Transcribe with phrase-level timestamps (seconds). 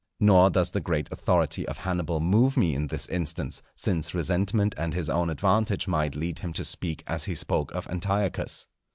[0.19, 4.95] Nor does the great authority of Hannibal move me in this instance, since resentment and
[4.95, 8.65] his own advantage might lead him to speak as he spoke to Antiochus.